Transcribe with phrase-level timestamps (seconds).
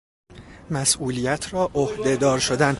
[0.71, 2.69] مسئولیت را عهده دار شدن